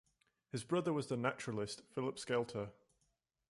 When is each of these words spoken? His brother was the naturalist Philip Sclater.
His 0.51 0.63
brother 0.63 0.91
was 0.91 1.09
the 1.09 1.15
naturalist 1.15 1.83
Philip 1.93 2.17
Sclater. 2.17 2.71